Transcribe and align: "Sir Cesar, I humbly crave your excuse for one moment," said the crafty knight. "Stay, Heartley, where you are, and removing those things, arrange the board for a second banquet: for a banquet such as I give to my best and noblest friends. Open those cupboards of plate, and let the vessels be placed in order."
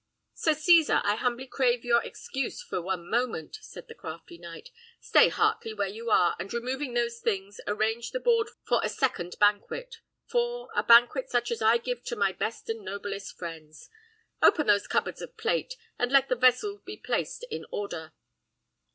"Sir 0.33 0.55
Cesar, 0.55 0.99
I 1.03 1.13
humbly 1.15 1.45
crave 1.45 1.85
your 1.85 2.01
excuse 2.03 2.63
for 2.63 2.81
one 2.81 3.07
moment," 3.07 3.59
said 3.61 3.87
the 3.87 3.93
crafty 3.93 4.39
knight. 4.39 4.71
"Stay, 4.99 5.29
Heartley, 5.29 5.75
where 5.75 5.87
you 5.87 6.09
are, 6.09 6.35
and 6.39 6.51
removing 6.51 6.95
those 6.95 7.19
things, 7.19 7.61
arrange 7.67 8.09
the 8.09 8.19
board 8.19 8.49
for 8.63 8.81
a 8.83 8.89
second 8.89 9.35
banquet: 9.39 9.97
for 10.25 10.69
a 10.75 10.81
banquet 10.81 11.29
such 11.29 11.51
as 11.51 11.61
I 11.61 11.77
give 11.77 12.03
to 12.05 12.15
my 12.15 12.31
best 12.31 12.67
and 12.67 12.83
noblest 12.83 13.37
friends. 13.37 13.91
Open 14.41 14.65
those 14.65 14.87
cupboards 14.87 15.21
of 15.21 15.37
plate, 15.37 15.75
and 15.99 16.11
let 16.11 16.29
the 16.29 16.35
vessels 16.35 16.81
be 16.83 16.97
placed 16.97 17.45
in 17.51 17.67
order." 17.69 18.11